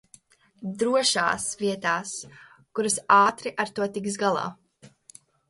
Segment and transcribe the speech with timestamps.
[0.77, 2.15] "drošās" vietās,
[2.79, 4.49] kuras ātri ar to tiks galā.